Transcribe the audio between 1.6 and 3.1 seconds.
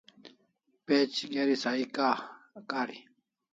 sahi kari